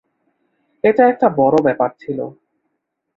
[0.83, 2.19] এটা একটা বড় ব্যাপার ছিল।